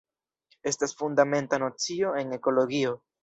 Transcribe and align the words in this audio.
Estas 0.69 0.93
fundamenta 1.01 1.59
nocio 1.65 2.15
en 2.23 2.33
ekologio. 2.41 2.97